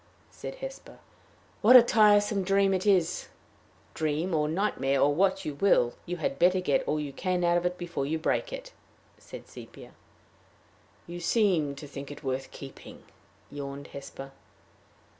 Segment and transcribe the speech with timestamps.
[0.31, 0.97] said Hesper.
[1.61, 3.27] "What a tiresome dream it is!"
[3.93, 7.55] "Dream, or nightmare, or what you will, you had better get all you can out
[7.55, 8.71] of it before you break it,"
[9.19, 9.91] said Sepia.
[11.05, 13.03] "You seem to think it worth keeping!"
[13.51, 14.31] yawned Hesper.